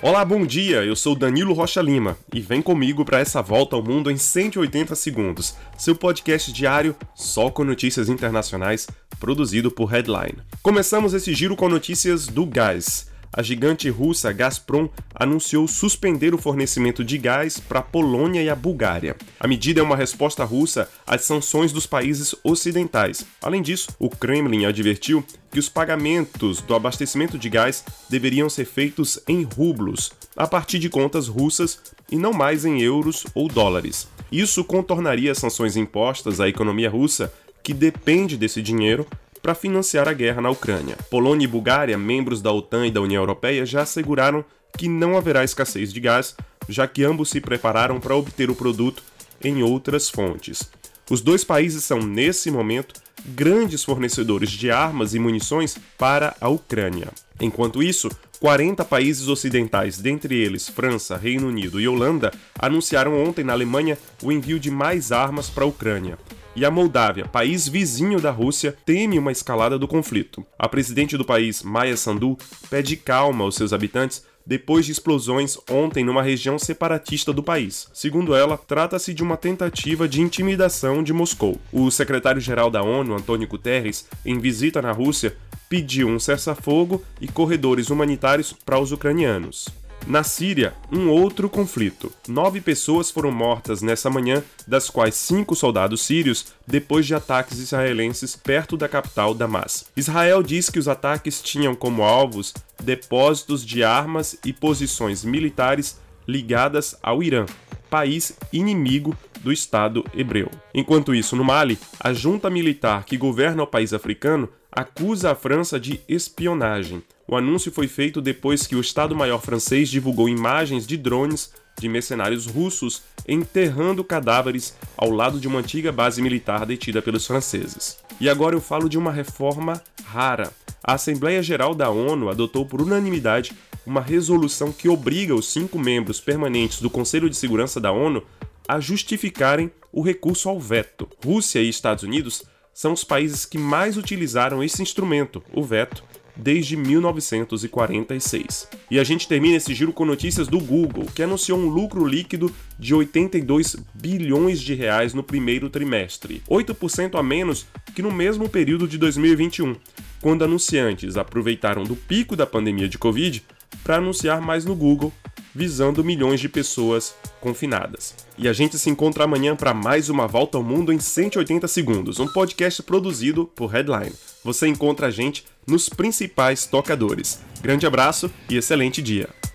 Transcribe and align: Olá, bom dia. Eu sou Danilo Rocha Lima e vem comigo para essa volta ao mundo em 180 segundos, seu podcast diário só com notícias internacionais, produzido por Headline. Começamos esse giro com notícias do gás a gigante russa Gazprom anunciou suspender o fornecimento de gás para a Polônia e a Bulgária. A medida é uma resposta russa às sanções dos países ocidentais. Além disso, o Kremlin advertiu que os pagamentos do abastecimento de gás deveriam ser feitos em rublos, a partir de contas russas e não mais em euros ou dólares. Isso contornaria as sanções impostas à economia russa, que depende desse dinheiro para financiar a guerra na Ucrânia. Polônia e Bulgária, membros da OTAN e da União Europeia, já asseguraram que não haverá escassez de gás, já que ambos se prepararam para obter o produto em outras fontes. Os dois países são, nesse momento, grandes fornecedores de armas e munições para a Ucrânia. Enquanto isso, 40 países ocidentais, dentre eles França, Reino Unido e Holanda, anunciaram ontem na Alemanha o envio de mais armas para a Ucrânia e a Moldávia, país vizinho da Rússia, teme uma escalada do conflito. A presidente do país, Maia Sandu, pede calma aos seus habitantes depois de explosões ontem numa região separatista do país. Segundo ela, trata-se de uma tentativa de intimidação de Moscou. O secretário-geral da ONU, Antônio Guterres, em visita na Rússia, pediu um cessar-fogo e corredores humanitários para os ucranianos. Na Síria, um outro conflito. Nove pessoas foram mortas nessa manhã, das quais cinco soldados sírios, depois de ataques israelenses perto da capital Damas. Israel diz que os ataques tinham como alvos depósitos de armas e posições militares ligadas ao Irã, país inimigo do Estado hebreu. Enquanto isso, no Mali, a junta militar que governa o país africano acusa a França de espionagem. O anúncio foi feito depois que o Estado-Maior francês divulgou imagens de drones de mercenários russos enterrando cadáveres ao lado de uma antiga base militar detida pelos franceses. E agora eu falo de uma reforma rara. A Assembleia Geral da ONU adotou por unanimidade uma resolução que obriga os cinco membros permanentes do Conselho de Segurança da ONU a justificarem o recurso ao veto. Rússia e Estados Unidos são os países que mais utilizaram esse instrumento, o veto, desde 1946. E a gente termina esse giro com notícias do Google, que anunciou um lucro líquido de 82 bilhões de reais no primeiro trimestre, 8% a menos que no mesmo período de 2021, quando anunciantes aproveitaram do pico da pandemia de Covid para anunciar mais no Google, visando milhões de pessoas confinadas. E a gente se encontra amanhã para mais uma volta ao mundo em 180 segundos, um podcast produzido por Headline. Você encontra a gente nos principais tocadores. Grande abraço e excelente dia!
Olá, 0.00 0.24
bom 0.24 0.46
dia. 0.46 0.84
Eu 0.84 0.94
sou 0.94 1.16
Danilo 1.16 1.52
Rocha 1.52 1.82
Lima 1.82 2.16
e 2.32 2.40
vem 2.40 2.62
comigo 2.62 3.04
para 3.04 3.18
essa 3.18 3.42
volta 3.42 3.74
ao 3.74 3.82
mundo 3.82 4.12
em 4.12 4.16
180 4.16 4.94
segundos, 4.94 5.56
seu 5.76 5.92
podcast 5.92 6.52
diário 6.52 6.94
só 7.16 7.50
com 7.50 7.64
notícias 7.64 8.08
internacionais, 8.08 8.86
produzido 9.18 9.72
por 9.72 9.86
Headline. 9.86 10.38
Começamos 10.62 11.14
esse 11.14 11.34
giro 11.34 11.56
com 11.56 11.68
notícias 11.68 12.28
do 12.28 12.46
gás 12.46 13.08
a 13.32 13.42
gigante 13.42 13.88
russa 13.88 14.32
Gazprom 14.32 14.88
anunciou 15.14 15.68
suspender 15.68 16.34
o 16.34 16.38
fornecimento 16.38 17.04
de 17.04 17.18
gás 17.18 17.58
para 17.58 17.80
a 17.80 17.82
Polônia 17.82 18.42
e 18.42 18.48
a 18.48 18.54
Bulgária. 18.54 19.16
A 19.38 19.46
medida 19.46 19.80
é 19.80 19.82
uma 19.82 19.96
resposta 19.96 20.44
russa 20.44 20.88
às 21.06 21.24
sanções 21.24 21.72
dos 21.72 21.86
países 21.86 22.34
ocidentais. 22.42 23.24
Além 23.42 23.62
disso, 23.62 23.88
o 23.98 24.08
Kremlin 24.08 24.64
advertiu 24.64 25.24
que 25.50 25.58
os 25.58 25.68
pagamentos 25.68 26.60
do 26.60 26.74
abastecimento 26.74 27.38
de 27.38 27.48
gás 27.48 27.84
deveriam 28.08 28.48
ser 28.50 28.64
feitos 28.64 29.18
em 29.26 29.42
rublos, 29.42 30.12
a 30.36 30.46
partir 30.46 30.78
de 30.78 30.88
contas 30.88 31.28
russas 31.28 31.80
e 32.10 32.16
não 32.16 32.32
mais 32.32 32.64
em 32.64 32.80
euros 32.80 33.26
ou 33.34 33.48
dólares. 33.48 34.08
Isso 34.30 34.62
contornaria 34.62 35.32
as 35.32 35.38
sanções 35.38 35.76
impostas 35.76 36.40
à 36.40 36.48
economia 36.48 36.90
russa, 36.90 37.32
que 37.62 37.72
depende 37.74 38.36
desse 38.36 38.62
dinheiro 38.62 39.06
para 39.48 39.54
financiar 39.54 40.06
a 40.06 40.12
guerra 40.12 40.42
na 40.42 40.50
Ucrânia. 40.50 40.94
Polônia 41.10 41.46
e 41.46 41.48
Bulgária, 41.48 41.96
membros 41.96 42.42
da 42.42 42.52
OTAN 42.52 42.86
e 42.86 42.90
da 42.90 43.00
União 43.00 43.22
Europeia, 43.22 43.64
já 43.64 43.80
asseguraram 43.80 44.44
que 44.76 44.86
não 44.86 45.16
haverá 45.16 45.42
escassez 45.42 45.90
de 45.90 46.00
gás, 46.00 46.36
já 46.68 46.86
que 46.86 47.02
ambos 47.02 47.30
se 47.30 47.40
prepararam 47.40 47.98
para 47.98 48.14
obter 48.14 48.50
o 48.50 48.54
produto 48.54 49.02
em 49.42 49.62
outras 49.62 50.10
fontes. 50.10 50.70
Os 51.10 51.22
dois 51.22 51.44
países 51.44 51.82
são, 51.82 51.98
nesse 52.00 52.50
momento, 52.50 53.00
grandes 53.24 53.82
fornecedores 53.82 54.50
de 54.50 54.70
armas 54.70 55.14
e 55.14 55.18
munições 55.18 55.78
para 55.96 56.36
a 56.38 56.50
Ucrânia. 56.50 57.08
Enquanto 57.40 57.82
isso, 57.82 58.10
40 58.40 58.84
países 58.84 59.28
ocidentais, 59.28 59.96
dentre 59.96 60.36
eles 60.36 60.68
França, 60.68 61.16
Reino 61.16 61.48
Unido 61.48 61.80
e 61.80 61.88
Holanda, 61.88 62.30
anunciaram 62.58 63.18
ontem 63.18 63.44
na 63.44 63.54
Alemanha 63.54 63.96
o 64.22 64.30
envio 64.30 64.60
de 64.60 64.70
mais 64.70 65.10
armas 65.10 65.48
para 65.48 65.64
a 65.64 65.68
Ucrânia 65.68 66.18
e 66.58 66.64
a 66.64 66.70
Moldávia, 66.72 67.24
país 67.24 67.68
vizinho 67.68 68.20
da 68.20 68.32
Rússia, 68.32 68.76
teme 68.84 69.16
uma 69.16 69.30
escalada 69.30 69.78
do 69.78 69.86
conflito. 69.86 70.44
A 70.58 70.68
presidente 70.68 71.16
do 71.16 71.24
país, 71.24 71.62
Maia 71.62 71.96
Sandu, 71.96 72.36
pede 72.68 72.96
calma 72.96 73.44
aos 73.44 73.54
seus 73.54 73.72
habitantes 73.72 74.24
depois 74.44 74.84
de 74.84 74.90
explosões 74.90 75.56
ontem 75.70 76.04
numa 76.04 76.20
região 76.20 76.58
separatista 76.58 77.32
do 77.32 77.44
país. 77.44 77.88
Segundo 77.94 78.34
ela, 78.34 78.58
trata-se 78.58 79.14
de 79.14 79.22
uma 79.22 79.36
tentativa 79.36 80.08
de 80.08 80.20
intimidação 80.20 81.00
de 81.00 81.12
Moscou. 81.12 81.60
O 81.72 81.92
secretário-geral 81.92 82.72
da 82.72 82.82
ONU, 82.82 83.14
Antônio 83.14 83.46
Guterres, 83.46 84.08
em 84.26 84.40
visita 84.40 84.82
na 84.82 84.90
Rússia, 84.90 85.36
pediu 85.68 86.08
um 86.08 86.18
cessar-fogo 86.18 87.04
e 87.20 87.28
corredores 87.28 87.88
humanitários 87.88 88.52
para 88.52 88.80
os 88.80 88.90
ucranianos. 88.90 89.68
Na 90.08 90.22
Síria, 90.22 90.72
um 90.90 91.10
outro 91.10 91.50
conflito. 91.50 92.10
Nove 92.26 92.62
pessoas 92.62 93.10
foram 93.10 93.30
mortas 93.30 93.82
nessa 93.82 94.08
manhã, 94.08 94.42
das 94.66 94.88
quais 94.88 95.14
cinco 95.14 95.54
soldados 95.54 96.00
sírios, 96.00 96.46
depois 96.66 97.04
de 97.04 97.14
ataques 97.14 97.58
israelenses 97.58 98.34
perto 98.34 98.74
da 98.74 98.88
capital 98.88 99.34
Damas. 99.34 99.84
Israel 99.94 100.42
diz 100.42 100.70
que 100.70 100.78
os 100.78 100.88
ataques 100.88 101.42
tinham 101.42 101.74
como 101.74 102.02
alvos 102.02 102.54
depósitos 102.82 103.62
de 103.62 103.84
armas 103.84 104.34
e 104.42 104.50
posições 104.50 105.22
militares 105.26 106.00
ligadas 106.26 106.96
ao 107.02 107.22
Irã, 107.22 107.44
país 107.90 108.32
inimigo 108.50 109.14
do 109.42 109.52
Estado 109.52 110.02
hebreu. 110.14 110.50
Enquanto 110.72 111.14
isso, 111.14 111.36
no 111.36 111.44
Mali, 111.44 111.78
a 112.00 112.14
junta 112.14 112.48
militar 112.48 113.04
que 113.04 113.18
governa 113.18 113.62
o 113.62 113.66
país 113.66 113.92
africano 113.92 114.48
acusa 114.72 115.32
a 115.32 115.34
França 115.34 115.78
de 115.78 116.00
espionagem. 116.08 117.02
O 117.30 117.36
anúncio 117.36 117.70
foi 117.70 117.86
feito 117.86 118.22
depois 118.22 118.66
que 118.66 118.74
o 118.74 118.80
Estado-Maior 118.80 119.42
francês 119.42 119.90
divulgou 119.90 120.30
imagens 120.30 120.86
de 120.86 120.96
drones 120.96 121.52
de 121.78 121.86
mercenários 121.86 122.46
russos 122.46 123.02
enterrando 123.28 124.02
cadáveres 124.02 124.74
ao 124.96 125.10
lado 125.10 125.38
de 125.38 125.46
uma 125.46 125.58
antiga 125.58 125.92
base 125.92 126.22
militar 126.22 126.64
detida 126.64 127.02
pelos 127.02 127.26
franceses. 127.26 127.98
E 128.18 128.30
agora 128.30 128.56
eu 128.56 128.62
falo 128.62 128.88
de 128.88 128.96
uma 128.96 129.12
reforma 129.12 129.82
rara. 130.04 130.50
A 130.82 130.94
Assembleia 130.94 131.42
Geral 131.42 131.74
da 131.74 131.90
ONU 131.90 132.30
adotou 132.30 132.64
por 132.64 132.80
unanimidade 132.80 133.52
uma 133.84 134.00
resolução 134.00 134.72
que 134.72 134.88
obriga 134.88 135.34
os 135.34 135.52
cinco 135.52 135.78
membros 135.78 136.20
permanentes 136.20 136.80
do 136.80 136.88
Conselho 136.88 137.28
de 137.28 137.36
Segurança 137.36 137.78
da 137.78 137.92
ONU 137.92 138.22
a 138.66 138.80
justificarem 138.80 139.70
o 139.92 140.00
recurso 140.00 140.48
ao 140.48 140.58
veto. 140.58 141.06
Rússia 141.22 141.60
e 141.60 141.68
Estados 141.68 142.04
Unidos 142.04 142.42
são 142.72 142.92
os 142.92 143.04
países 143.04 143.44
que 143.44 143.58
mais 143.58 143.96
utilizaram 143.96 144.62
esse 144.62 144.80
instrumento, 144.80 145.42
o 145.52 145.62
veto, 145.62 146.04
desde 146.38 146.76
1946. 146.76 148.68
E 148.90 148.98
a 148.98 149.04
gente 149.04 149.26
termina 149.26 149.56
esse 149.56 149.74
giro 149.74 149.92
com 149.92 150.04
notícias 150.04 150.46
do 150.46 150.60
Google, 150.60 151.06
que 151.14 151.22
anunciou 151.22 151.58
um 151.58 151.68
lucro 151.68 152.06
líquido 152.06 152.54
de 152.78 152.94
82 152.94 153.76
bilhões 153.92 154.60
de 154.60 154.74
reais 154.74 155.12
no 155.12 155.22
primeiro 155.22 155.68
trimestre, 155.68 156.42
8% 156.48 157.18
a 157.18 157.22
menos 157.22 157.66
que 157.94 158.02
no 158.02 158.12
mesmo 158.12 158.48
período 158.48 158.86
de 158.86 158.96
2021, 158.96 159.76
quando 160.20 160.44
anunciantes 160.44 161.16
aproveitaram 161.16 161.82
do 161.82 161.96
pico 161.96 162.36
da 162.36 162.46
pandemia 162.46 162.88
de 162.88 162.98
Covid 162.98 163.42
para 163.82 163.96
anunciar 163.96 164.40
mais 164.40 164.64
no 164.64 164.74
Google, 164.74 165.12
visando 165.54 166.04
milhões 166.04 166.40
de 166.40 166.48
pessoas 166.48 167.14
confinadas. 167.40 168.14
E 168.36 168.48
a 168.48 168.52
gente 168.52 168.78
se 168.78 168.90
encontra 168.90 169.24
amanhã 169.24 169.56
para 169.56 169.74
mais 169.74 170.08
uma 170.08 170.26
volta 170.26 170.58
ao 170.58 170.64
mundo 170.64 170.92
em 170.92 170.98
180 170.98 171.66
segundos, 171.68 172.20
um 172.20 172.28
podcast 172.28 172.82
produzido 172.82 173.46
por 173.54 173.70
Headline. 173.70 174.14
Você 174.44 174.68
encontra 174.68 175.08
a 175.08 175.10
gente 175.10 175.44
nos 175.66 175.88
principais 175.88 176.66
tocadores. 176.66 177.40
Grande 177.60 177.86
abraço 177.86 178.30
e 178.48 178.56
excelente 178.56 179.02
dia! 179.02 179.47